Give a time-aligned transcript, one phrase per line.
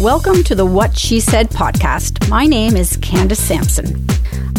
[0.00, 2.28] Welcome to the What She Said podcast.
[2.28, 4.04] My name is Candace Sampson.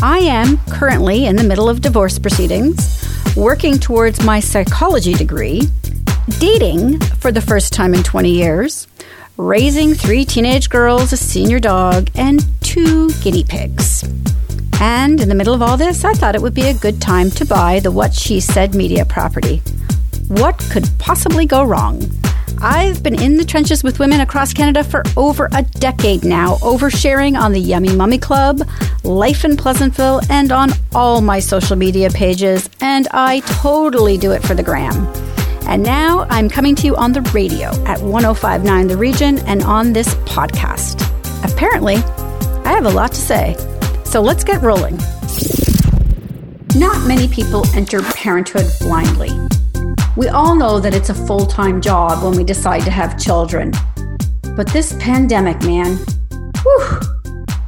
[0.02, 5.64] I am currently in the middle of divorce proceedings, working towards my psychology degree,
[6.40, 8.88] dating for the first time in 20 years,
[9.36, 14.04] raising three teenage girls, a senior dog, and two guinea pigs.
[14.80, 17.30] And in the middle of all this, I thought it would be a good time
[17.32, 19.62] to buy the What She Said media property.
[20.30, 22.10] What could possibly go wrong?
[22.62, 27.40] I've been in the trenches with women across Canada for over a decade now, oversharing
[27.40, 28.62] on the Yummy Mummy Club,
[29.04, 34.42] Life in Pleasantville, and on all my social media pages, and I totally do it
[34.44, 35.08] for the gram.
[35.68, 39.94] And now I'm coming to you on the radio at 1059 The Region and on
[39.94, 41.02] this podcast.
[41.44, 41.96] Apparently,
[42.66, 43.56] I have a lot to say.
[44.06, 44.98] So let's get rolling.
[46.76, 49.30] Not many people enter parenthood blindly.
[50.18, 53.74] We all know that it's a full time job when we decide to have children.
[54.56, 55.98] But this pandemic, man,
[56.64, 57.00] whew,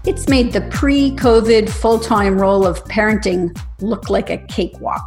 [0.05, 5.05] it's made the pre COVID full time role of parenting look like a cakewalk.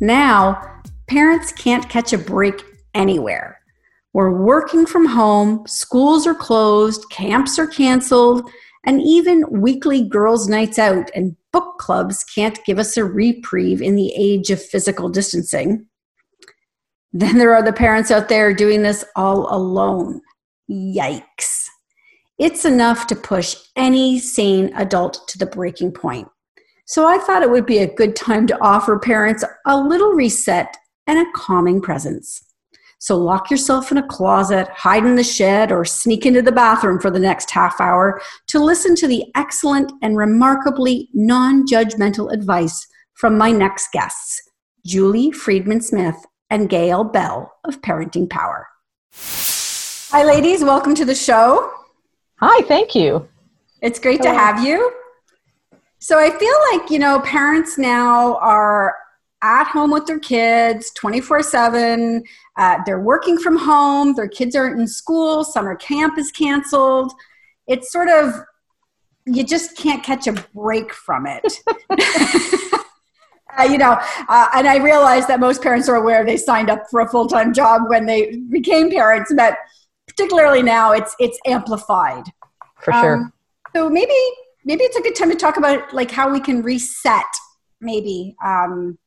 [0.00, 2.62] Now, parents can't catch a break
[2.94, 3.60] anywhere.
[4.14, 8.50] We're working from home, schools are closed, camps are canceled,
[8.86, 13.96] and even weekly girls' nights out and book clubs can't give us a reprieve in
[13.96, 15.86] the age of physical distancing.
[17.12, 20.20] Then there are the parents out there doing this all alone.
[20.70, 21.66] Yikes.
[22.38, 26.28] It's enough to push any sane adult to the breaking point.
[26.86, 30.76] So I thought it would be a good time to offer parents a little reset
[31.06, 32.44] and a calming presence.
[33.00, 36.98] So lock yourself in a closet, hide in the shed, or sneak into the bathroom
[36.98, 42.86] for the next half hour to listen to the excellent and remarkably non judgmental advice
[43.14, 44.40] from my next guests,
[44.84, 46.16] Julie Freedman Smith
[46.50, 48.66] and Gail Bell of Parenting Power.
[50.10, 50.64] Hi, ladies.
[50.64, 51.72] Welcome to the show.
[52.40, 53.28] Hi, thank you.
[53.82, 54.32] It's great Hello.
[54.32, 54.92] to have you.
[55.98, 58.94] So, I feel like, you know, parents now are
[59.42, 62.24] at home with their kids 24 uh, 7.
[62.86, 64.14] They're working from home.
[64.14, 65.44] Their kids aren't in school.
[65.44, 67.12] Summer camp is canceled.
[67.66, 68.34] It's sort of,
[69.26, 71.60] you just can't catch a break from it.
[73.64, 73.98] You know,
[74.28, 77.26] uh, and I realize that most parents are aware they signed up for a full
[77.26, 79.56] time job when they became parents, but
[80.06, 82.24] particularly now it's it's amplified.
[82.82, 83.16] For sure.
[83.16, 83.32] Um,
[83.74, 84.14] so maybe
[84.64, 87.24] maybe it's a good time to talk about like how we can reset
[87.80, 88.98] maybe um,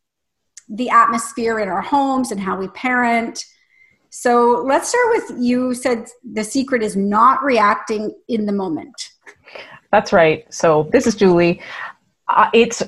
[0.69, 3.45] the atmosphere in our homes and how we parent.
[4.09, 8.95] So let's start with you said the secret is not reacting in the moment.
[9.91, 10.51] That's right.
[10.53, 11.62] So this is Julie.
[12.28, 12.81] Uh, it's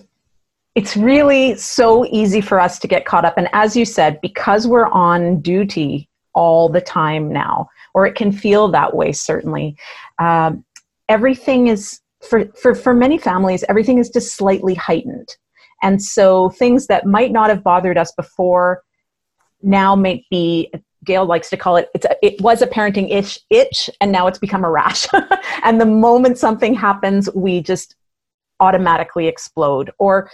[0.75, 3.37] it's really so easy for us to get caught up.
[3.37, 8.31] And as you said, because we're on duty all the time now, or it can
[8.31, 9.77] feel that way, certainly,
[10.19, 10.65] um,
[11.09, 15.35] everything is, for, for, for many families, everything is just slightly heightened.
[15.83, 18.81] And so things that might not have bothered us before
[19.61, 20.71] now may be
[21.03, 24.27] Gail likes to call it, it's a, it was a parenting itch, itch, and now
[24.27, 25.05] it's become a rash.
[25.63, 27.95] and the moment something happens, we just
[28.59, 29.91] automatically explode.
[29.99, 30.29] Or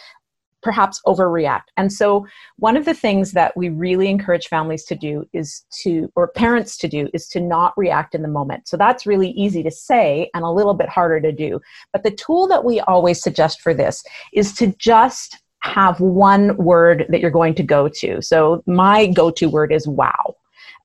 [0.61, 1.63] perhaps overreact.
[1.77, 2.25] And so,
[2.57, 6.77] one of the things that we really encourage families to do is to, or parents
[6.77, 8.67] to do, is to not react in the moment.
[8.67, 11.59] So, that's really easy to say and a little bit harder to do.
[11.93, 14.03] But the tool that we always suggest for this
[14.33, 18.21] is to just have one word that you're going to go to.
[18.21, 20.35] So, my go to word is wow.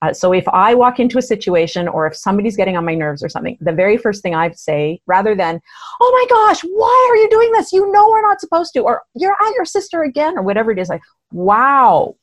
[0.05, 3.25] Uh, so if I walk into a situation or if somebody's getting on my nerves
[3.25, 5.61] or something, the very first thing I say, rather than,
[6.01, 7.73] oh my gosh, why are you doing this?
[7.73, 10.79] You know we're not supposed to, or you're at your sister again, or whatever it
[10.79, 11.01] is, like,
[11.33, 12.17] wow.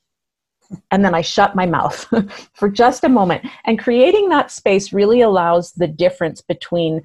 [0.92, 2.08] And then I shut my mouth
[2.54, 3.48] for just a moment.
[3.66, 7.02] And creating that space really allows the difference between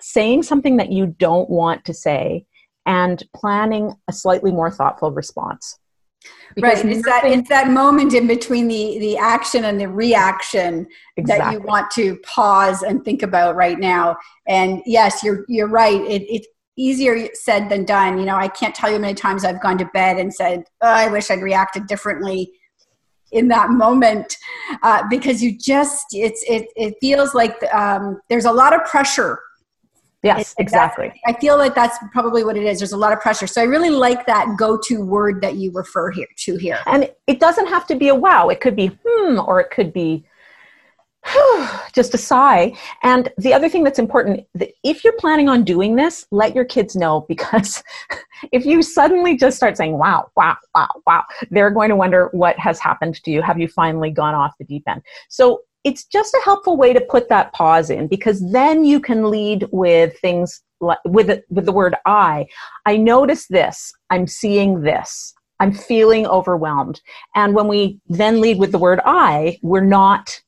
[0.00, 2.46] saying something that you don't want to say
[2.84, 5.78] and planning a slightly more thoughtful response.
[6.54, 6.92] Because right.
[6.92, 10.86] It's that it's that moment in between the the action and the reaction
[11.16, 11.44] exactly.
[11.44, 14.16] that you want to pause and think about right now.
[14.48, 16.00] And yes, you're you're right.
[16.00, 18.18] It, it's easier said than done.
[18.18, 20.64] You know, I can't tell you how many times I've gone to bed and said,
[20.82, 22.52] oh, "I wish I'd reacted differently."
[23.32, 24.36] in that moment
[24.82, 29.38] uh, because you just it's it, it feels like um, there's a lot of pressure
[30.22, 31.12] Yes, exactly.
[31.26, 32.78] I feel like that's probably what it is.
[32.78, 33.46] There's a lot of pressure.
[33.46, 36.78] So I really like that go-to word that you refer here to here.
[36.86, 38.48] And it doesn't have to be a wow.
[38.48, 40.24] It could be hmm, or it could be
[41.26, 42.76] whew, just a sigh.
[43.02, 46.64] And the other thing that's important, that if you're planning on doing this, let your
[46.64, 47.82] kids know because
[48.52, 52.58] if you suddenly just start saying wow, wow, wow, wow, they're going to wonder what
[52.58, 53.42] has happened to you.
[53.42, 55.02] Have you finally gone off the deep end?
[55.28, 59.30] So it's just a helpful way to put that pause in because then you can
[59.30, 62.46] lead with things like with with the word I.
[62.86, 63.92] I notice this.
[64.10, 65.34] I'm seeing this.
[65.60, 67.00] I'm feeling overwhelmed.
[67.34, 70.40] And when we then lead with the word I, we're not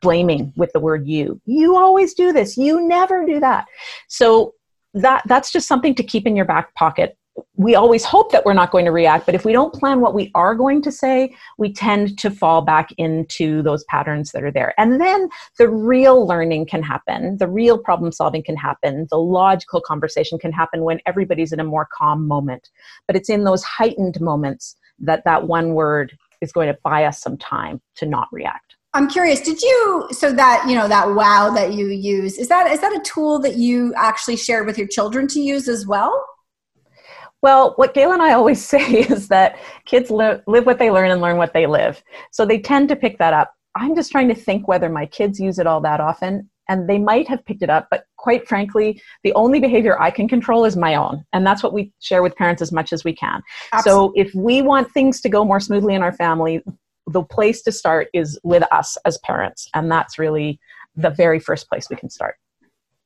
[0.00, 1.40] blaming with the word you.
[1.46, 2.56] You always do this.
[2.56, 3.66] You never do that.
[4.08, 4.54] So
[4.94, 7.16] that that's just something to keep in your back pocket
[7.56, 10.14] we always hope that we're not going to react, but if we don't plan what
[10.14, 14.50] we are going to say, we tend to fall back into those patterns that are
[14.50, 14.74] there.
[14.78, 15.28] And then
[15.58, 20.52] the real learning can happen, the real problem solving can happen, the logical conversation can
[20.52, 22.70] happen when everybody's in a more calm moment.
[23.06, 27.20] But it's in those heightened moments that that one word is going to buy us
[27.20, 28.76] some time to not react.
[28.92, 32.70] I'm curious, did you so that, you know, that wow that you use, is that
[32.70, 36.24] is that a tool that you actually shared with your children to use as well?
[37.44, 41.10] Well, what Gail and I always say is that kids li- live what they learn
[41.10, 42.02] and learn what they live.
[42.32, 43.52] So they tend to pick that up.
[43.74, 46.48] I'm just trying to think whether my kids use it all that often.
[46.70, 50.26] And they might have picked it up, but quite frankly, the only behavior I can
[50.26, 51.22] control is my own.
[51.34, 53.42] And that's what we share with parents as much as we can.
[53.74, 54.24] Absolutely.
[54.24, 56.62] So if we want things to go more smoothly in our family,
[57.08, 59.68] the place to start is with us as parents.
[59.74, 60.58] And that's really
[60.96, 62.36] the very first place we can start.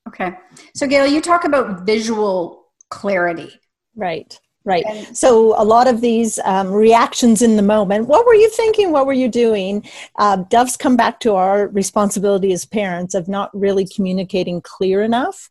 [0.06, 0.34] Okay.
[0.76, 3.58] So, Gail, you talk about visual clarity.
[3.98, 4.38] Right.
[4.64, 4.84] Right.
[4.86, 8.06] And so a lot of these um, reactions in the moment.
[8.06, 8.92] What were you thinking?
[8.92, 9.88] What were you doing?
[10.16, 15.48] Uh, does come back to our responsibility as parents of not really communicating clear enough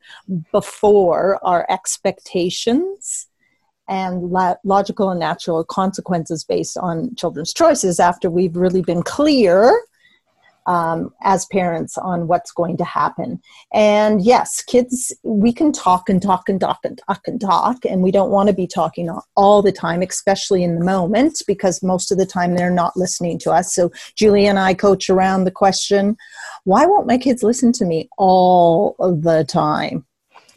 [0.51, 3.27] before our expectations
[3.87, 9.81] and la- logical and natural consequences based on children's choices after we've really been clear
[10.67, 13.41] um, as parents on what's going to happen.
[13.73, 18.01] And yes, kids, we can talk and talk and talk and talk and talk, and
[18.01, 22.11] we don't want to be talking all the time, especially in the moment, because most
[22.11, 23.73] of the time they're not listening to us.
[23.73, 26.17] So Julie and I coach around the question
[26.65, 30.06] why won't my kids listen to me all the time?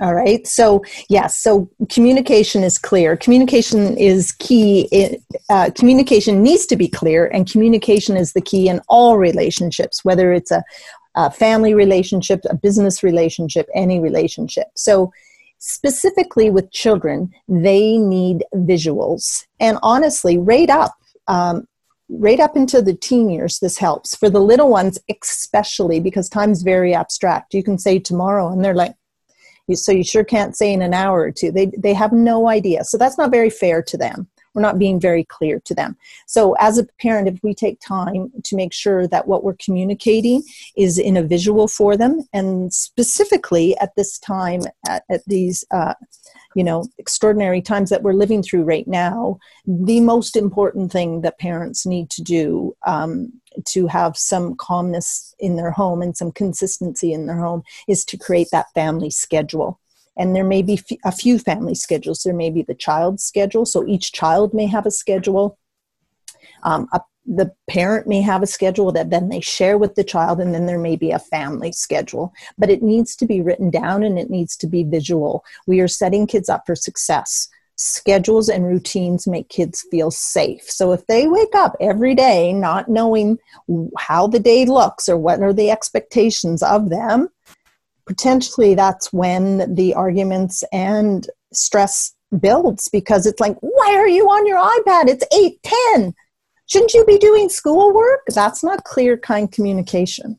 [0.01, 0.47] All right.
[0.47, 3.19] So, yes, so communication is clear.
[3.19, 4.89] Communication is key.
[4.91, 10.03] It, uh, communication needs to be clear, and communication is the key in all relationships,
[10.03, 10.65] whether it's a,
[11.17, 14.69] a family relationship, a business relationship, any relationship.
[14.75, 15.13] So,
[15.59, 19.45] specifically with children, they need visuals.
[19.61, 20.95] And honestly, right up,
[21.29, 21.69] um,
[22.09, 24.17] right up into the teen years, this helps.
[24.17, 27.53] For the little ones, especially because time's very abstract.
[27.53, 28.95] You can say tomorrow, and they're like,
[29.75, 31.51] so you sure can't say in an hour or two.
[31.51, 32.85] They, they have no idea.
[32.85, 34.29] So that's not very fair to them.
[34.55, 35.97] We're not being very clear to them.
[36.27, 40.43] So, as a parent, if we take time to make sure that what we're communicating
[40.77, 45.95] is in a visual for them, and specifically at this time, at, at these uh,
[46.55, 51.39] you know extraordinary times that we're living through right now the most important thing that
[51.39, 53.33] parents need to do um,
[53.67, 58.17] to have some calmness in their home and some consistency in their home is to
[58.17, 59.81] create that family schedule.
[60.17, 62.23] And there may be a few family schedules.
[62.23, 63.65] There may be the child's schedule.
[63.65, 65.59] So each child may have a schedule.
[66.63, 70.41] Um, a the parent may have a schedule that then they share with the child
[70.41, 72.33] and then there may be a family schedule.
[72.59, 75.45] But it needs to be written down and it needs to be visual.
[75.67, 77.49] We are setting kids up for success.
[77.77, 80.63] Schedules and routines make kids feel safe.
[80.69, 83.39] So if they wake up every day not knowing
[83.99, 87.29] how the day looks or what are the expectations of them
[88.07, 94.47] potentially that's when the arguments and stress builds because it's like why are you on
[94.47, 95.09] your ipad?
[95.09, 95.63] It's 8
[95.95, 96.15] 10
[96.71, 98.21] shouldn't you be doing schoolwork?
[98.29, 100.39] That's not clear, kind communication.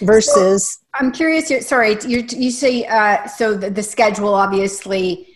[0.00, 1.66] Versus, so, I'm curious.
[1.66, 3.54] Sorry, you you say uh, so.
[3.54, 5.26] The, the schedule, obviously,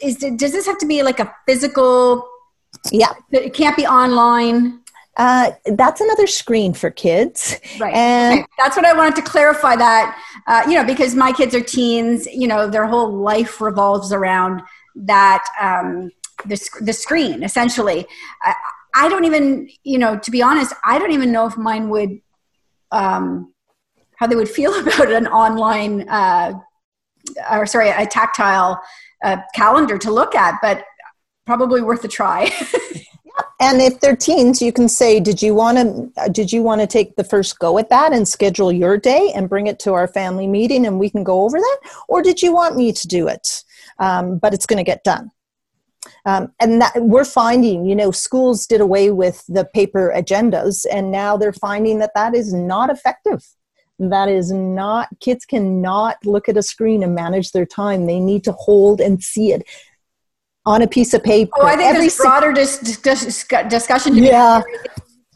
[0.00, 2.26] is does this have to be like a physical?
[2.90, 4.80] Yeah, it can't be online.
[5.16, 7.58] Uh, that's another screen for kids.
[7.78, 7.94] Right.
[7.94, 8.48] And okay.
[8.56, 12.26] that's what I wanted to clarify that, uh, you know, because my kids are teens,
[12.26, 14.62] you know, their whole life revolves around
[14.94, 16.10] that, um,
[16.46, 18.06] the, the screen essentially.
[18.42, 18.54] I
[19.08, 22.20] don't even, you know, to be honest, I don't even know if mine would,
[22.90, 23.52] um,
[24.16, 26.52] how they would feel about an online, uh,
[27.50, 28.80] or sorry, a tactile
[29.22, 30.84] uh, calendar to look at, but
[31.46, 32.50] probably worth a try.
[33.60, 36.86] and if they're teens you can say did you want to did you want to
[36.86, 40.08] take the first go at that and schedule your day and bring it to our
[40.08, 41.78] family meeting and we can go over that?
[42.08, 43.64] Or did you want me to do it?
[43.98, 45.30] Um, but it's going to get done
[46.26, 51.10] um, and that we're finding, you know, schools did away with the paper agendas, and
[51.10, 53.44] now they're finding that that is not effective.
[53.98, 58.06] That is not, kids cannot look at a screen and manage their time.
[58.06, 59.68] They need to hold and see it
[60.64, 61.52] on a piece of paper.
[61.58, 64.14] Oh, I think Every there's broader dis- dis- discussion.
[64.16, 64.62] yeah.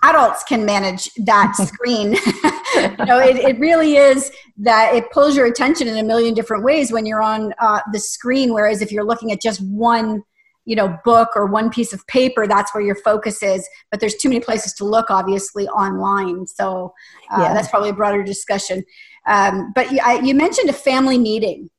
[0.02, 2.12] adults can manage that screen.
[2.98, 6.64] you know, it, it really is that it pulls your attention in a million different
[6.64, 8.52] ways when you're on uh, the screen.
[8.52, 10.22] Whereas if you're looking at just one,
[10.64, 13.68] you know, book or one piece of paper, that's where your focus is.
[13.90, 16.46] But there's too many places to look, obviously, online.
[16.46, 16.94] So
[17.30, 17.54] uh, yeah.
[17.54, 18.84] that's probably a broader discussion.
[19.26, 21.70] Um, but you, I, you mentioned a family meeting.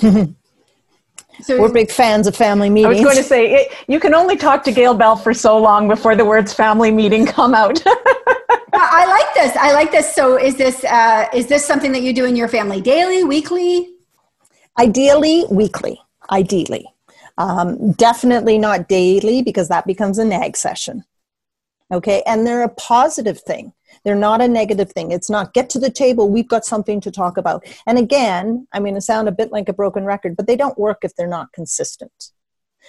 [1.42, 3.00] So We're big fans of family meetings.
[3.00, 5.56] I was going to say, it, you can only talk to Gail Bell for so
[5.56, 7.80] long before the words family meeting come out.
[8.72, 9.56] I like this.
[9.56, 10.14] I like this.
[10.14, 13.94] So is this, uh, is this something that you do in your family daily, weekly?
[14.78, 16.00] Ideally, weekly.
[16.30, 16.86] Ideally.
[17.40, 21.04] Um, definitely not daily because that becomes a nag session.
[21.90, 22.22] Okay.
[22.26, 23.72] And they're a positive thing.
[24.04, 25.10] They're not a negative thing.
[25.10, 27.64] It's not get to the table, we've got something to talk about.
[27.86, 30.78] And again, I'm going to sound a bit like a broken record, but they don't
[30.78, 32.30] work if they're not consistent.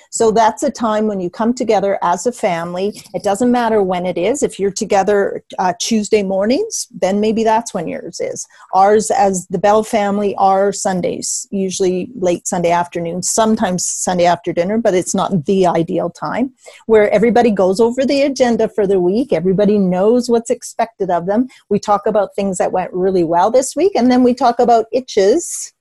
[0.10, 3.02] So that's a time when you come together as a family.
[3.14, 4.44] It doesn't matter when it is.
[4.44, 8.48] If you're together uh, Tuesday mornings, then maybe that's when yours is.
[8.74, 14.78] Ours, as the Bell family, are Sundays, usually late Sunday afternoon, sometimes Sunday after dinner,
[14.78, 16.54] but it's not the ideal time
[16.86, 19.34] where everybody goes over the agenda for the week.
[19.34, 21.48] Everybody knows what's expected of them.
[21.70, 24.86] We talk about things that went really well this week, and then we talk about
[24.92, 25.74] itches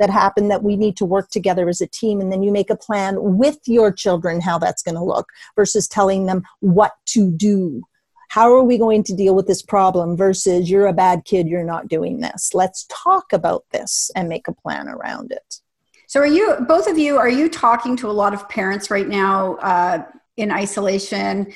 [0.00, 2.70] that happen that we need to work together as a team and then you make
[2.70, 7.30] a plan with your children how that's going to look versus telling them what to
[7.30, 7.82] do.
[8.30, 11.64] How are we going to deal with this problem versus you're a bad kid you're
[11.64, 12.54] not doing this?
[12.54, 15.60] Let's talk about this and make a plan around it.
[16.06, 19.06] So are you both of you are you talking to a lot of parents right
[19.06, 20.04] now uh,
[20.36, 21.52] in isolation?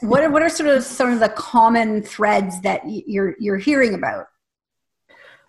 [0.00, 3.94] What are, what are sort of some of the common threads that you're you're hearing
[3.94, 4.28] about?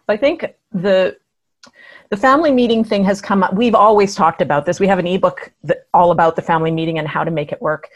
[0.10, 1.18] I think the
[2.12, 3.54] the family meeting thing has come up.
[3.54, 4.80] We've always talked about this.
[4.80, 7.62] We have an ebook that, all about the family meeting and how to make it
[7.62, 7.90] work.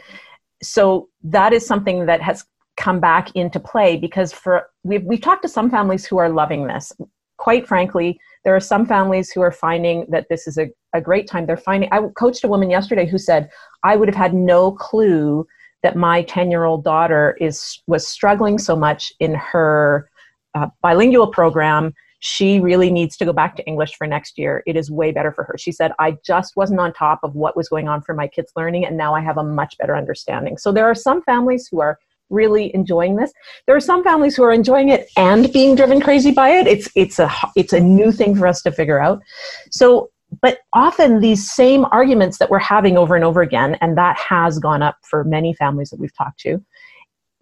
[0.62, 2.46] So that is something that has
[2.78, 6.68] come back into play because for we've we've talked to some families who are loving
[6.68, 6.92] this.
[7.38, 11.28] Quite frankly, there are some families who are finding that this is a, a great
[11.28, 11.46] time.
[11.46, 13.50] They're finding I coached a woman yesterday who said,
[13.84, 15.46] I would have had no clue
[15.82, 20.10] that my 10 year old daughter is was struggling so much in her
[20.56, 21.94] uh, bilingual program
[22.26, 24.64] she really needs to go back to English for next year.
[24.66, 25.56] It is way better for her.
[25.58, 28.54] She said, I just wasn't on top of what was going on for my kids'
[28.56, 30.58] learning, and now I have a much better understanding.
[30.58, 32.00] So there are some families who are
[32.30, 33.34] really enjoying this.
[33.68, 36.66] There are some families who are enjoying it and being driven crazy by it.
[36.66, 39.22] It's it's a it's a new thing for us to figure out.
[39.70, 40.10] So
[40.42, 44.60] but often these same arguments that we're having over and over again and that has
[44.60, 46.64] gone up for many families that we've talked to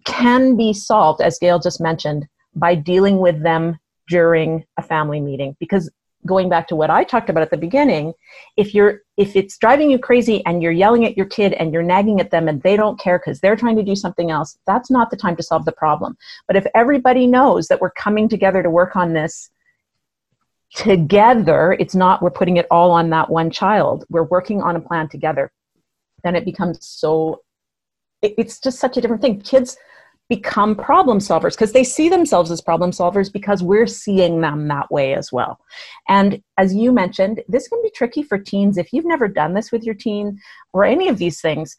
[0.04, 3.78] can be solved as Gail just mentioned by dealing with them
[4.12, 5.90] during a family meeting because
[6.24, 8.12] going back to what I talked about at the beginning,
[8.56, 11.90] if you're if it's driving you crazy and you're yelling at your kid and you're
[11.94, 14.90] nagging at them and they don't care because they're trying to do something else, that's
[14.90, 16.16] not the time to solve the problem.
[16.46, 19.50] But if everybody knows that we're coming together to work on this
[20.74, 24.04] together, it's not we're putting it all on that one child.
[24.10, 25.50] We're working on a plan together.
[26.22, 27.42] Then it becomes so
[28.20, 29.40] it, it's just such a different thing.
[29.40, 29.76] Kids
[30.36, 34.90] become problem solvers because they see themselves as problem solvers because we're seeing them that
[34.90, 35.60] way as well.
[36.08, 38.78] And as you mentioned, this can be tricky for teens.
[38.78, 40.40] If you've never done this with your teen
[40.72, 41.76] or any of these things,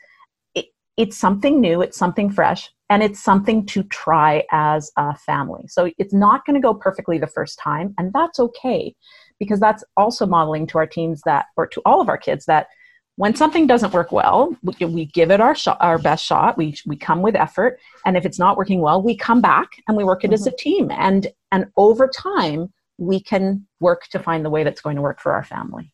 [0.53, 0.67] it,
[0.98, 5.63] it's something new, it's something fresh, and it's something to try as a family.
[5.67, 8.93] So it's not going to go perfectly the first time, and that's okay
[9.39, 12.67] because that's also modeling to our teens that, or to all of our kids, that
[13.15, 16.58] when something doesn't work well, we, we give it our shot, our best shot.
[16.58, 19.96] We we come with effort, and if it's not working well, we come back and
[19.96, 20.34] we work it mm-hmm.
[20.34, 20.58] as a mm-hmm.
[20.58, 20.91] team.
[20.91, 25.20] And and over time, we can work to find the way that's going to work
[25.20, 25.93] for our family.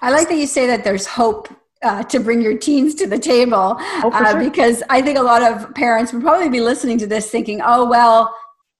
[0.00, 1.48] I like that you say that there's hope
[1.82, 4.40] uh, to bring your teens to the table oh, uh, sure.
[4.40, 7.88] because I think a lot of parents would probably be listening to this thinking, oh,
[7.88, 8.34] well,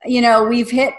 [0.04, 0.94] you know, we've hit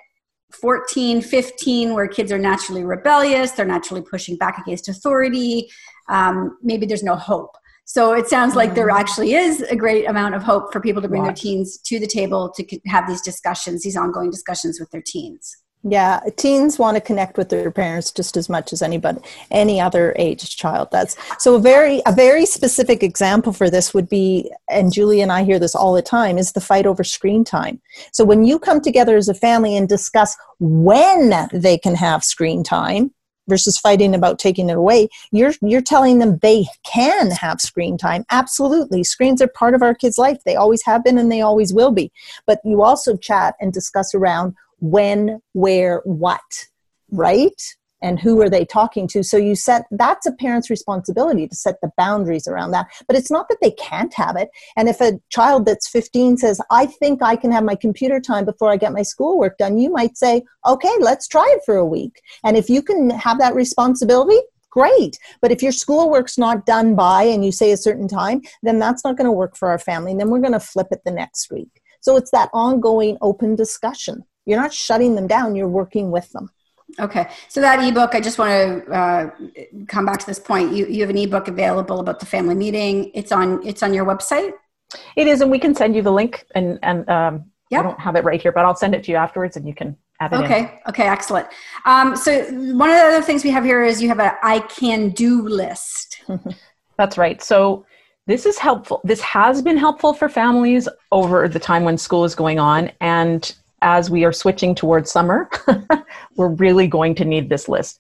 [0.55, 5.69] 14, 15, where kids are naturally rebellious, they're naturally pushing back against authority
[6.09, 7.55] um, maybe there's no hope.
[7.85, 9.00] So it sounds like there mm.
[9.00, 12.07] actually is a great amount of hope for people to bring their teens to the
[12.07, 15.57] table to have these discussions, these ongoing discussions with their teens.
[15.88, 19.20] Yeah, teens want to connect with their parents just as much as anybody,
[19.51, 21.15] any other age child does.
[21.38, 25.44] So a very, a very specific example for this would be, and Julie and I
[25.44, 27.80] hear this all the time, is the fight over screen time.
[28.12, 32.63] So when you come together as a family and discuss when they can have screen
[32.63, 33.12] time,
[33.48, 38.25] versus fighting about taking it away you're you're telling them they can have screen time
[38.32, 41.72] absolutely screens are part of our kids life they always have been and they always
[41.72, 42.12] will be
[42.48, 46.41] but you also chat and discuss around when where what
[47.12, 47.17] mm-hmm.
[47.17, 47.62] right?
[48.01, 49.24] And who are they talking to?
[49.24, 52.88] So you set that's a parent's responsibility to set the boundaries around that.
[53.08, 54.50] But it's not that they can't have it.
[54.77, 58.46] And if a child that's 15 says i think i can have my computer time
[58.46, 61.86] before i get my schoolwork done you might say okay let's try it for a
[61.86, 62.22] week.
[62.44, 64.39] And if you can have that responsibility
[64.70, 65.17] great.
[65.41, 69.05] But if your schoolwork's not done by and you say a certain time then that's
[69.05, 70.12] not going to work for our family.
[70.12, 71.82] And then we're going to flip it the next week.
[72.01, 76.49] So it's that ongoing open discussion you're not shutting them down you're working with them
[76.99, 79.29] Okay, so that ebook, I just want to uh,
[79.87, 80.73] come back to this point.
[80.73, 83.11] You you have an ebook available about the family meeting.
[83.13, 84.53] It's on it's on your website.
[85.15, 86.45] It is, and we can send you the link.
[86.53, 87.81] And and um, yep.
[87.81, 89.73] I don't have it right here, but I'll send it to you afterwards, and you
[89.73, 90.37] can add it.
[90.37, 90.69] Okay, in.
[90.87, 91.47] okay, excellent.
[91.85, 94.59] Um, so one of the other things we have here is you have a I
[94.59, 96.21] can do list.
[96.97, 97.41] That's right.
[97.41, 97.85] So
[98.25, 99.01] this is helpful.
[99.03, 103.53] This has been helpful for families over the time when school is going on, and
[103.86, 105.50] as we are switching towards summer,
[106.36, 108.00] we're really going to need this list.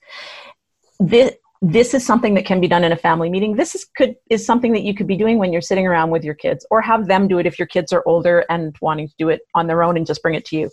[0.99, 3.55] This, this is something that can be done in a family meeting.
[3.55, 6.23] This is could is something that you could be doing when you're sitting around with
[6.23, 9.13] your kids, or have them do it if your kids are older and wanting to
[9.17, 10.71] do it on their own and just bring it to you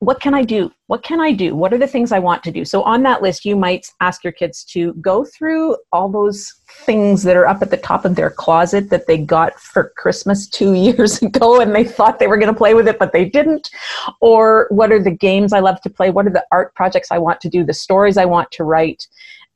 [0.00, 0.70] what can I do?
[0.86, 1.56] What can I do?
[1.56, 2.64] What are the things I want to do?
[2.64, 7.24] So, on that list, you might ask your kids to go through all those things
[7.24, 10.74] that are up at the top of their closet that they got for Christmas two
[10.86, 13.70] years ago and they thought they were going to play with it, but they didn't.
[14.20, 16.10] Or, what are the games I love to play?
[16.10, 17.64] What are the art projects I want to do?
[17.64, 19.08] The stories I want to write?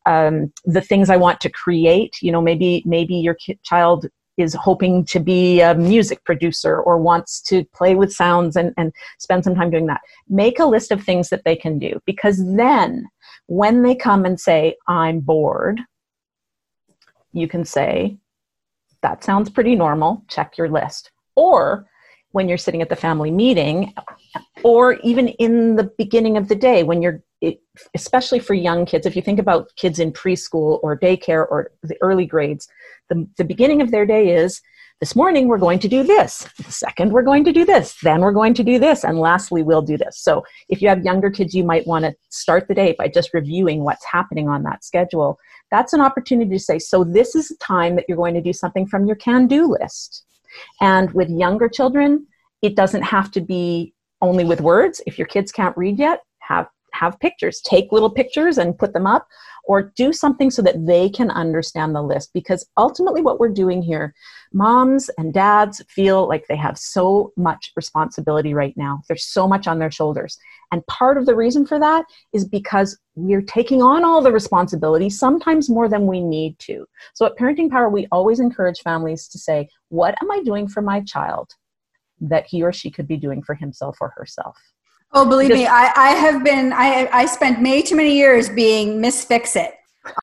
[0.06, 2.16] Um, the things I want to create.
[2.20, 7.40] You know, maybe maybe your child is hoping to be a music producer or wants
[7.42, 10.00] to play with sounds and, and spend some time doing that.
[10.28, 13.06] Make a list of things that they can do because then
[13.46, 15.80] when they come and say, I'm bored,
[17.32, 18.16] you can say,
[19.02, 21.10] That sounds pretty normal, check your list.
[21.34, 21.86] Or
[22.30, 23.94] when you're sitting at the family meeting,
[24.62, 27.60] or even in the beginning of the day when you're it,
[27.94, 31.96] especially for young kids, if you think about kids in preschool or daycare or the
[32.00, 32.68] early grades,
[33.10, 34.62] the, the beginning of their day is
[35.00, 36.48] this morning we're going to do this.
[36.64, 37.96] The second we're going to do this.
[38.00, 39.04] Then we're going to do this.
[39.04, 40.20] And lastly, we'll do this.
[40.20, 43.34] So if you have younger kids, you might want to start the day by just
[43.34, 45.40] reviewing what's happening on that schedule.
[45.72, 48.52] That's an opportunity to say, so this is a time that you're going to do
[48.52, 50.24] something from your can do list.
[50.80, 52.28] And with younger children,
[52.62, 55.00] it doesn't have to be only with words.
[55.06, 56.68] If your kids can't read yet, have
[57.02, 57.60] have pictures.
[57.60, 59.26] Take little pictures and put them up
[59.64, 63.82] or do something so that they can understand the list because ultimately what we're doing
[63.82, 64.14] here
[64.52, 69.00] moms and dads feel like they have so much responsibility right now.
[69.08, 70.36] There's so much on their shoulders.
[70.70, 75.10] And part of the reason for that is because we're taking on all the responsibility
[75.10, 76.86] sometimes more than we need to.
[77.14, 80.82] So at parenting power we always encourage families to say what am i doing for
[80.82, 81.50] my child
[82.20, 84.56] that he or she could be doing for himself or herself
[85.14, 88.48] Oh, believe because, me, I, I have been, I, I spent many too many years
[88.48, 89.74] being Miss Fix It.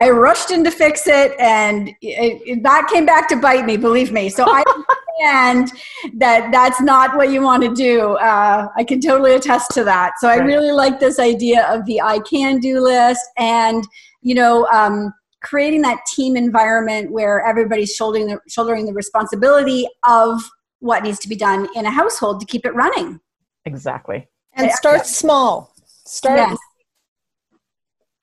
[0.01, 3.77] I rushed in to fix it and it, it, that came back to bite me,
[3.77, 4.29] believe me.
[4.29, 4.63] So I
[5.21, 5.71] understand
[6.19, 8.13] that that's not what you want to do.
[8.17, 10.13] Uh, I can totally attest to that.
[10.19, 10.45] So I right.
[10.45, 13.87] really like this idea of the I can do list and,
[14.21, 20.41] you know, um, creating that team environment where everybody's shouldering the, shouldering the responsibility of
[20.79, 23.21] what needs to be done in a household to keep it running.
[23.65, 25.73] Exactly and start small.
[26.05, 26.57] Start yes.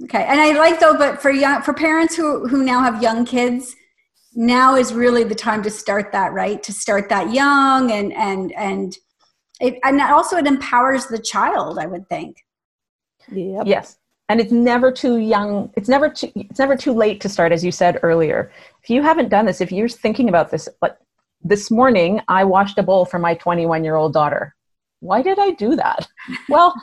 [0.03, 3.25] okay and i like though but for young for parents who who now have young
[3.25, 3.77] kids
[4.37, 6.63] now is really the time to start that right?
[6.63, 8.97] To start that young and and and
[9.61, 12.37] it and also it empowers the child i would think.
[13.33, 13.67] Yep.
[13.67, 13.97] yes.
[14.29, 17.65] And it's never too young it's never too it's never too late to start as
[17.65, 18.53] you said earlier.
[18.83, 20.99] If you haven't done this if you're thinking about this but
[21.43, 24.56] this morning i washed a bowl for my 21 year old daughter
[25.07, 26.09] why did I do that?
[26.49, 26.75] well,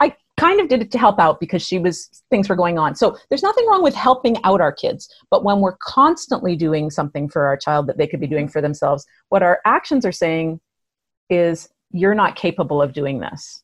[0.00, 2.94] I kind of did it to help out because she was things were going on.
[2.94, 7.28] So there's nothing wrong with helping out our kids, but when we're constantly doing something
[7.28, 10.60] for our child that they could be doing for themselves, what our actions are saying
[11.28, 13.62] is you're not capable of doing this.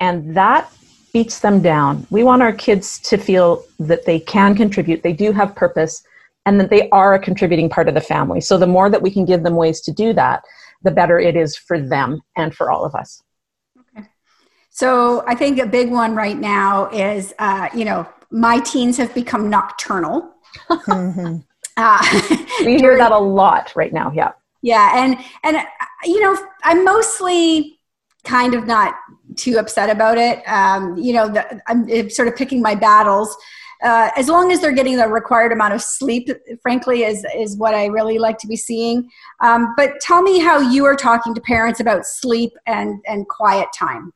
[0.00, 0.72] And that
[1.12, 2.06] beats them down.
[2.10, 6.02] We want our kids to feel that they can contribute, they do have purpose,
[6.46, 8.40] and that they are a contributing part of the family.
[8.40, 10.44] So the more that we can give them ways to do that,
[10.82, 13.22] the better it is for them and for all of us.
[14.78, 19.12] So I think a big one right now is, uh, you know, my teens have
[19.12, 20.32] become nocturnal.
[20.70, 21.38] mm-hmm.
[21.76, 24.12] uh, we hear that a lot right now.
[24.12, 24.30] Yeah.
[24.62, 25.64] Yeah, and and uh,
[26.04, 27.80] you know, I'm mostly
[28.22, 28.94] kind of not
[29.34, 30.44] too upset about it.
[30.46, 33.36] Um, you know, the, I'm sort of picking my battles.
[33.82, 36.28] Uh, as long as they're getting the required amount of sleep,
[36.62, 39.08] frankly, is is what I really like to be seeing.
[39.40, 43.68] Um, but tell me how you are talking to parents about sleep and and quiet
[43.76, 44.12] time.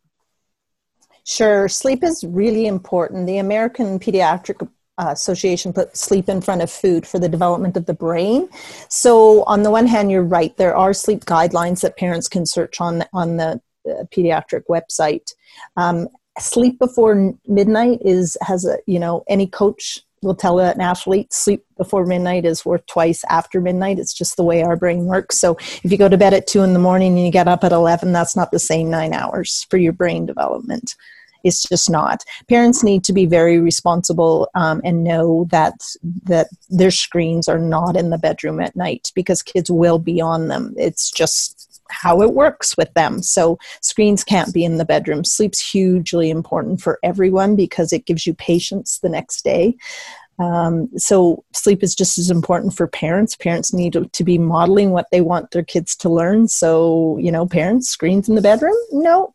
[1.25, 3.27] Sure, sleep is really important.
[3.27, 7.87] The American Pediatric uh, Association put sleep in front of food for the development of
[7.87, 8.49] the brain.
[8.89, 10.57] So, on the one hand, you're right.
[10.57, 15.33] There are sleep guidelines that parents can search on on the uh, pediatric website.
[15.77, 16.09] Um,
[16.39, 21.65] sleep before midnight is has a you know any coach will tell an athlete sleep
[21.77, 23.99] before midnight is worth twice after midnight.
[23.99, 25.39] It's just the way our brain works.
[25.39, 27.65] So if you go to bed at two in the morning and you get up
[27.65, 30.95] at 11, that's not the same nine hours for your brain development.
[31.45, 32.25] It's just not.
[32.49, 35.75] Parents need to be very responsible um, and know that
[36.25, 40.49] that their screens are not in the bedroom at night because kids will be on
[40.49, 40.75] them.
[40.77, 41.62] It's just
[41.93, 43.23] how it works with them.
[43.23, 45.25] So screens can't be in the bedroom.
[45.25, 49.77] Sleep's hugely important for everyone because it gives you patience the next day.
[50.39, 53.37] Um, so sleep is just as important for parents.
[53.37, 56.49] Parents need to, to, be modeling what they want their kids to learn.
[56.49, 58.75] So you know, parents screens in the bedroom?
[58.91, 59.32] No,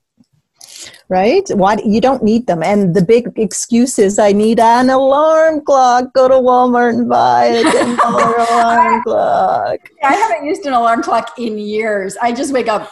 [1.09, 1.47] right?
[1.49, 2.63] Why you don't need them?
[2.63, 6.13] And the big excuse is, I need an alarm clock.
[6.13, 9.79] Go to Walmart and buy an alarm clock.
[10.03, 12.17] I haven't used an alarm clock in years.
[12.21, 12.89] I just wake up.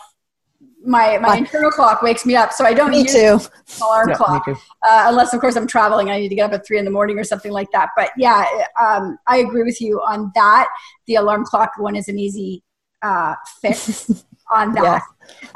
[0.88, 3.39] My my internal clock wakes me up, so I don't me use too.
[3.84, 4.56] alarm yeah, clock uh,
[5.08, 6.12] unless, of course, I'm traveling.
[6.12, 7.89] I need to get up at three in the morning or something like that.
[7.98, 8.45] But yeah,
[8.80, 10.67] um, I agree with you on that.
[11.08, 12.62] The alarm clock one is an easy
[13.02, 14.84] uh, fix on that.
[14.84, 15.00] Yeah.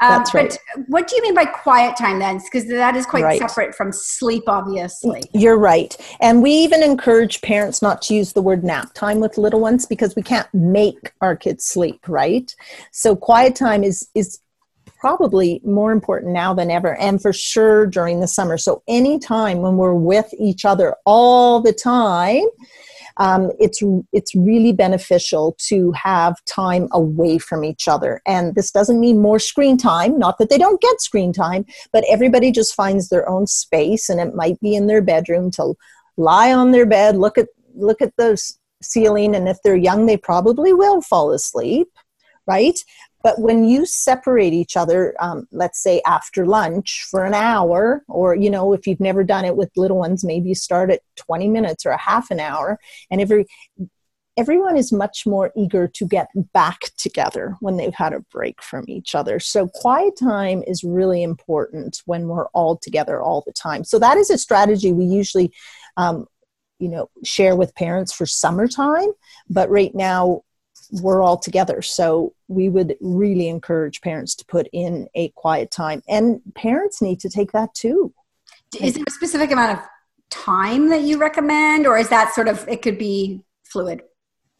[0.00, 0.58] Um, That's right.
[0.74, 2.38] But what do you mean by quiet time then?
[2.38, 3.38] Because that is quite right.
[3.38, 5.22] separate from sleep, obviously.
[5.32, 5.96] You're right.
[6.20, 9.86] And we even encourage parents not to use the word nap time with little ones
[9.86, 12.54] because we can't make our kids sleep, right?
[12.90, 14.40] So quiet time is is
[14.98, 18.58] probably more important now than ever and for sure during the summer.
[18.58, 22.44] So anytime when we're with each other all the time,
[23.20, 28.20] um, it's it's really beneficial to have time away from each other.
[28.26, 30.18] And this doesn't mean more screen time.
[30.18, 34.18] Not that they don't get screen time, but everybody just finds their own space, and
[34.18, 35.74] it might be in their bedroom to
[36.16, 38.40] lie on their bed, look at look at the
[38.82, 41.88] ceiling, and if they're young, they probably will fall asleep
[42.46, 42.80] right?
[43.22, 48.34] But when you separate each other, um, let's say after lunch for an hour, or
[48.34, 51.48] you know, if you've never done it with little ones, maybe you start at 20
[51.48, 52.78] minutes or a half an hour,
[53.10, 53.46] and every
[54.36, 58.84] everyone is much more eager to get back together when they've had a break from
[58.88, 59.38] each other.
[59.38, 63.84] So, quiet time is really important when we're all together all the time.
[63.84, 65.52] So, that is a strategy we usually,
[65.96, 66.26] um,
[66.78, 69.10] you know, share with parents for summertime.
[69.50, 70.42] But right now,
[70.92, 71.82] we're all together.
[71.82, 77.20] So we would really encourage parents to put in a quiet time, and parents need
[77.20, 78.12] to take that too.
[78.80, 79.84] Is there a specific amount of
[80.30, 84.02] time that you recommend, or is that sort of it could be fluid?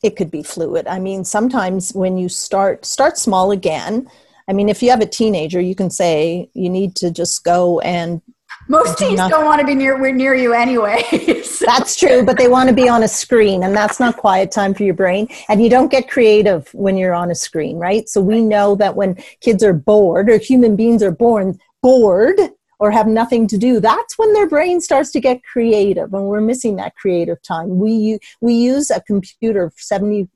[0.02, 0.86] It could be fluid.
[0.86, 4.08] I mean, sometimes when you start start small again.
[4.48, 7.78] I mean, if you have a teenager, you can say you need to just go
[7.80, 8.20] and
[8.70, 11.02] most teens don't want to be near near you anyway.
[11.44, 11.66] so.
[11.66, 14.74] That's true, but they want to be on a screen, and that's not quiet time
[14.74, 15.26] for your brain.
[15.48, 18.08] And you don't get creative when you're on a screen, right?
[18.08, 22.38] So we know that when kids are bored, or human beings are born bored,
[22.78, 26.40] or have nothing to do, that's when their brain starts to get creative, and we're
[26.40, 27.76] missing that creative time.
[27.76, 30.28] We we use a computer 70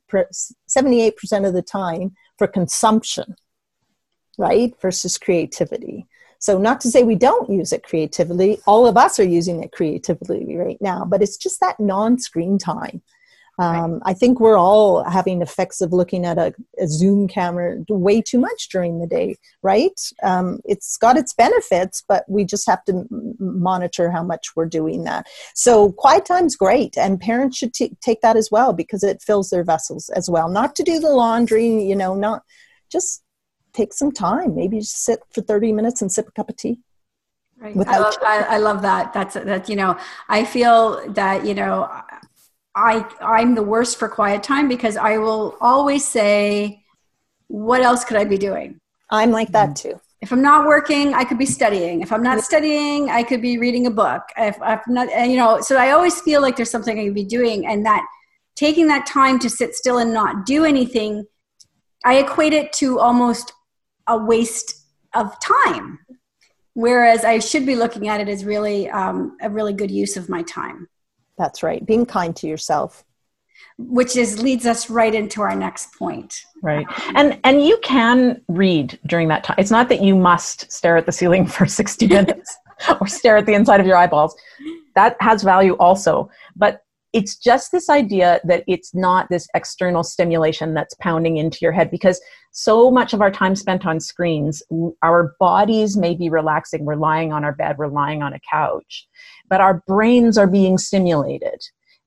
[0.67, 3.37] 78 percent of the time for consumption,
[4.39, 6.09] right, versus creativity.
[6.45, 9.73] So, not to say we don't use it creatively, all of us are using it
[9.73, 13.01] creatively right now, but it's just that non screen time.
[13.59, 14.03] Um, right.
[14.05, 18.39] I think we're all having effects of looking at a, a, Zoom camera way too
[18.39, 19.99] much during the day, right?
[20.23, 24.67] Um, it's got its benefits, but we just have to m- monitor how much we're
[24.67, 25.27] doing that.
[25.55, 29.49] So, quiet time's great, and parents should t- take that as well because it fills
[29.49, 30.51] their vessels as well.
[30.51, 32.43] Not to do the laundry, you know, not
[32.93, 33.24] just
[33.75, 34.55] take some time.
[34.55, 36.81] Maybe just sit for 30 minutes and sip a cup of tea.
[37.59, 37.77] Right.
[37.87, 39.13] I love, I, I love that.
[39.13, 39.69] That's that.
[39.69, 39.97] You know,
[40.29, 41.89] I feel that you know,
[42.75, 46.83] I I'm the worst for quiet time because I will always say,
[47.47, 49.77] "What else could I be doing?" I'm like that mm.
[49.77, 50.01] too.
[50.21, 52.01] If I'm not working, I could be studying.
[52.01, 54.23] If I'm not studying, I could be reading a book.
[54.37, 57.25] If I'm not, you know, so I always feel like there's something I could be
[57.25, 58.05] doing, and that
[58.57, 61.25] taking that time to sit still and not do anything,
[62.05, 63.54] I equate it to almost
[64.07, 65.99] a waste of time.
[66.75, 70.29] Whereas i should be looking at it as really um, a really good use of
[70.29, 70.89] my time.
[71.39, 71.85] That's right.
[71.85, 73.05] Being kind to yourself.
[73.77, 76.35] Which is leads us right into our next point.
[76.63, 76.87] Right.
[77.15, 81.07] And and you can read during that time it's not that you must stare at
[81.07, 82.57] the ceiling for 60 minutes
[83.01, 84.35] or stare at the inside of your eyeballs.
[84.95, 86.31] That has value also.
[86.55, 86.84] But
[87.15, 91.89] it's just this idea that it's not this external stimulation that's pounding into your head
[91.89, 94.65] because so much of our time spent on screens,
[95.01, 99.07] our bodies may be relaxing, we're lying on our bed, we're lying on a couch,
[99.49, 101.63] but our brains are being stimulated.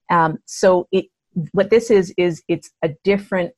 [0.10, 1.06] Um, so it,
[1.54, 3.54] what this is is it's a different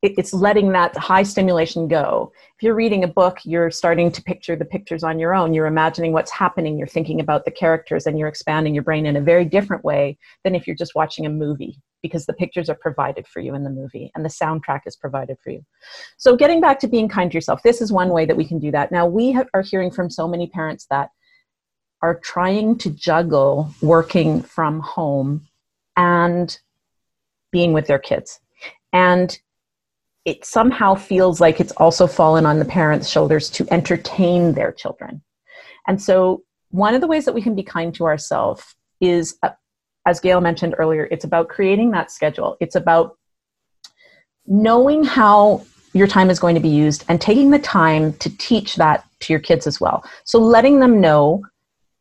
[0.00, 2.30] it's letting that high stimulation go.
[2.56, 5.52] If you're reading a book, you're starting to picture the pictures on your own.
[5.52, 6.78] You're imagining what's happening.
[6.78, 10.16] You're thinking about the characters and you're expanding your brain in a very different way
[10.44, 13.64] than if you're just watching a movie because the pictures are provided for you in
[13.64, 15.64] the movie and the soundtrack is provided for you.
[16.16, 18.60] So, getting back to being kind to yourself, this is one way that we can
[18.60, 18.92] do that.
[18.92, 21.10] Now, we are hearing from so many parents that
[22.02, 25.48] are trying to juggle working from home
[25.96, 26.56] and
[27.50, 28.38] being with their kids.
[28.92, 29.36] And
[30.28, 35.22] it somehow feels like it's also fallen on the parents' shoulders to entertain their children.
[35.86, 38.62] And so, one of the ways that we can be kind to ourselves
[39.00, 39.52] is, uh,
[40.04, 42.58] as Gail mentioned earlier, it's about creating that schedule.
[42.60, 43.16] It's about
[44.46, 45.64] knowing how
[45.94, 49.32] your time is going to be used and taking the time to teach that to
[49.32, 50.04] your kids as well.
[50.24, 51.42] So, letting them know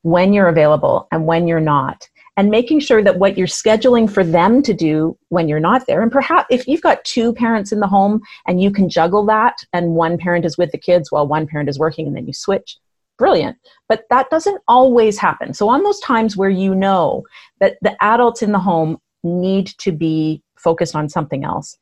[0.02, 4.24] when you're available and when you're not and making sure that what you're scheduling for
[4.24, 7.80] them to do when you're not there and perhaps if you've got two parents in
[7.80, 11.28] the home and you can juggle that and one parent is with the kids while
[11.28, 12.78] one parent is working and then you switch
[13.18, 13.58] brilliant.
[13.90, 15.54] But that doesn't always happen.
[15.54, 17.24] So on those times where you know
[17.60, 21.78] that the adults in the home need to be focused on something else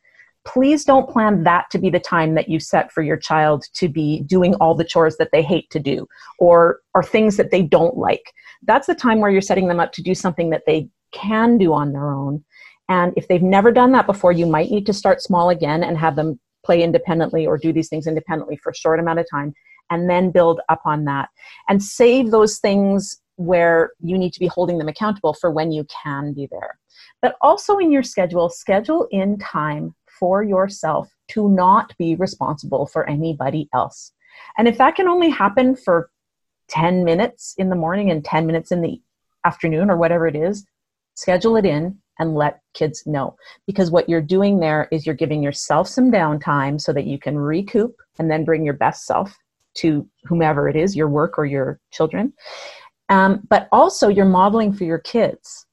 [0.45, 3.89] please don't plan that to be the time that you set for your child to
[3.89, 6.07] be doing all the chores that they hate to do
[6.39, 8.31] or or things that they don't like
[8.63, 11.73] that's the time where you're setting them up to do something that they can do
[11.73, 12.43] on their own.
[12.89, 15.97] And if they've never done that before, you might need to start small again and
[15.97, 19.53] have them play independently or do these things independently for a short amount of time
[19.91, 21.29] and then build up on that
[21.69, 25.85] and save those things where you need to be holding them accountable for when you
[26.03, 26.77] can be there.
[27.21, 33.09] But also in your schedule, schedule in time for yourself to not be responsible for
[33.09, 34.11] anybody else.
[34.57, 36.09] And if that can only happen for
[36.69, 39.01] 10 minutes in the morning and 10 minutes in the
[39.45, 40.65] afternoon or whatever it is,
[41.15, 43.35] schedule it in and let kids know.
[43.67, 47.37] Because what you're doing there is you're giving yourself some downtime so that you can
[47.37, 49.37] recoup and then bring your best self
[49.75, 52.33] to whomever it is, your work or your children.
[53.09, 55.65] Um, but also, you're modeling for your kids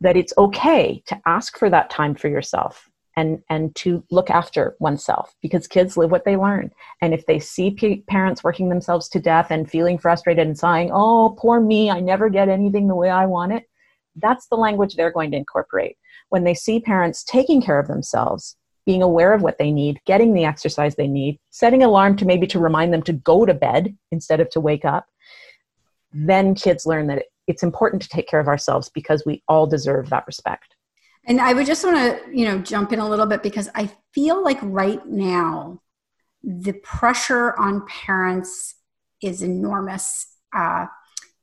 [0.00, 4.76] that it's okay to ask for that time for yourself and and to look after
[4.80, 6.70] oneself because kids live what they learn.
[7.00, 10.90] And if they see p- parents working themselves to death and feeling frustrated and sighing
[10.92, 13.64] oh poor me i never get anything the way i want it
[14.16, 15.96] that's the language they're going to incorporate.
[16.28, 20.34] When they see parents taking care of themselves being aware of what they need getting
[20.34, 23.96] the exercise they need setting alarm to maybe to remind them to go to bed
[24.10, 25.06] instead of to wake up
[26.12, 30.10] then kids learn that it's important to take care of ourselves because we all deserve
[30.10, 30.71] that respect
[31.26, 33.90] and I would just want to, you know, jump in a little bit because I
[34.12, 35.80] feel like right now
[36.42, 38.74] the pressure on parents
[39.22, 40.26] is enormous.
[40.54, 40.86] Uh,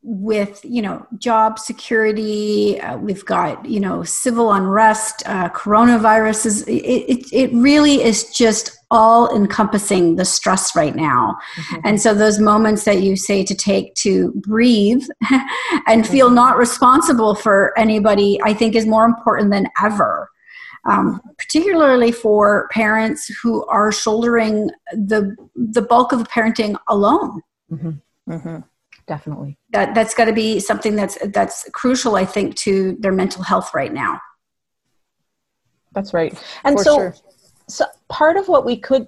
[0.02, 6.62] with you know job security uh, we've got you know civil unrest uh, coronavirus is
[6.64, 11.82] it, it, it really is just all encompassing the stress right now mm-hmm.
[11.84, 15.04] and so those moments that you say to take to breathe
[15.86, 16.36] and feel mm-hmm.
[16.36, 20.30] not responsible for anybody i think is more important than ever
[20.86, 28.60] um, particularly for parents who are shouldering the the bulk of the parenting alone mm-hmm.
[29.10, 29.58] Definitely.
[29.72, 33.74] That that's got to be something that's that's crucial i think to their mental health
[33.74, 34.22] right now.
[35.94, 36.32] That's right.
[36.64, 37.16] And For so sure.
[37.68, 39.08] so part of what we could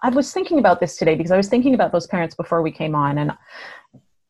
[0.00, 2.70] i was thinking about this today because i was thinking about those parents before we
[2.70, 3.32] came on and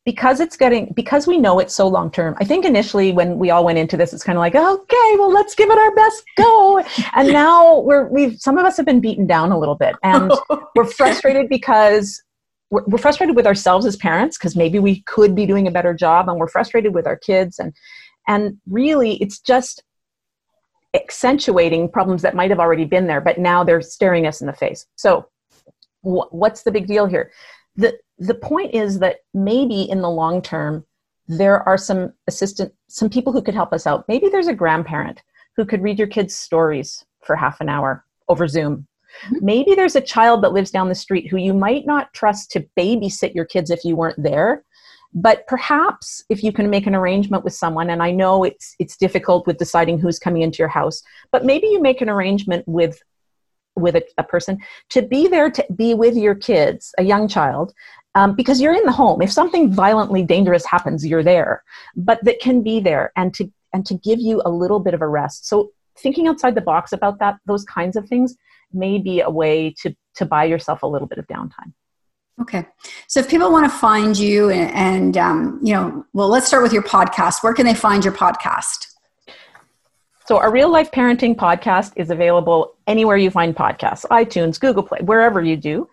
[0.06, 3.50] because it's getting because we know it's so long term i think initially when we
[3.50, 6.22] all went into this it's kind of like okay well let's give it our best
[6.36, 6.82] go.
[7.14, 10.32] And now we're we've some of us have been beaten down a little bit and
[10.76, 12.22] we're frustrated because
[12.70, 15.94] we're, we're frustrated with ourselves as parents because maybe we could be doing a better
[15.94, 17.72] job and we're frustrated with our kids and
[18.28, 19.82] and really it's just
[20.94, 24.52] accentuating problems that might have already been there but now they're staring us in the
[24.52, 24.86] face.
[24.96, 25.28] So
[26.02, 27.30] wh- what's the big deal here?
[27.76, 30.84] The the point is that maybe in the long term
[31.28, 34.08] there are some assistant some people who could help us out.
[34.08, 35.22] Maybe there's a grandparent
[35.56, 38.86] who could read your kids stories for half an hour over zoom
[39.30, 42.66] Maybe there's a child that lives down the street who you might not trust to
[42.78, 44.64] babysit your kids if you weren't there.
[45.14, 48.96] But perhaps if you can make an arrangement with someone, and I know it's it's
[48.96, 53.00] difficult with deciding who's coming into your house, but maybe you make an arrangement with
[53.76, 54.58] with a, a person
[54.90, 57.72] to be there to be with your kids, a young child,
[58.14, 59.22] um, because you're in the home.
[59.22, 61.62] If something violently dangerous happens, you're there,
[61.94, 65.02] but that can be there and to and to give you a little bit of
[65.02, 65.46] a rest.
[65.46, 68.36] So thinking outside the box about that, those kinds of things
[68.72, 71.72] may be a way to, to buy yourself a little bit of downtime.
[72.40, 72.66] Okay.
[73.08, 76.62] So if people want to find you and, and um, you know, well, let's start
[76.62, 77.42] with your podcast.
[77.42, 78.88] Where can they find your podcast?
[80.26, 84.98] So our real life parenting podcast is available anywhere you find podcasts, iTunes, Google Play,
[85.02, 85.88] wherever you do.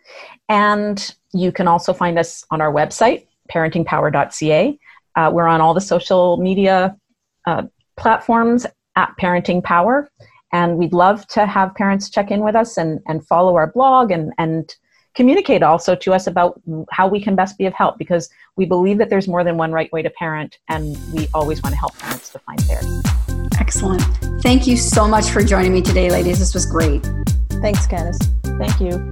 [0.49, 4.79] And you can also find us on our website, parentingpower.ca.
[5.15, 6.97] Uh, we're on all the social media
[7.45, 7.63] uh,
[7.95, 10.09] platforms at Parenting Power.
[10.54, 14.12] And we'd love to have parents check in with us and, and follow our blog
[14.12, 14.74] and, and
[15.16, 16.62] communicate also to us about
[16.92, 19.72] how we can best be of help because we believe that there's more than one
[19.72, 23.02] right way to parent and we always want to help parents to find theirs.
[23.60, 24.02] Excellent.
[24.42, 26.39] Thank you so much for joining me today, ladies.
[26.39, 27.04] This was great.
[27.62, 28.20] Thanks, Candice.
[28.58, 29.12] Thank you.